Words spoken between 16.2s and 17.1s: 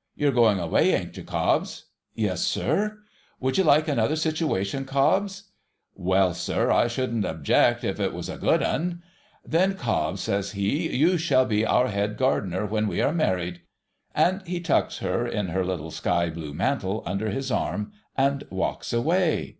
blue mantle,